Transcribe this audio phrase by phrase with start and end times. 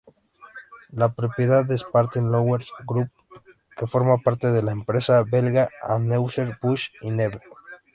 [0.97, 3.11] Es propiedad de "Spaten-Löwenbräu-Gruppe",
[3.77, 7.39] que forma parte de la empresa belga Anheuser-Busch InBev.